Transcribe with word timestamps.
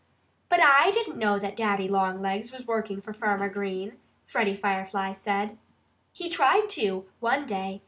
"But 0.49 0.61
I 0.63 0.89
didn't 0.89 1.19
know 1.19 1.37
that 1.37 1.55
Daddy 1.55 1.87
Longlegs 1.87 2.51
was 2.51 2.65
working 2.65 3.01
for 3.01 3.13
Farmer 3.13 3.49
Green," 3.49 3.99
Freddie 4.25 4.55
Firefly 4.55 5.13
said. 5.13 5.59
"He 6.11 6.27
tried 6.27 6.69
to, 6.69 7.05
one 7.19 7.45
day. 7.45 7.79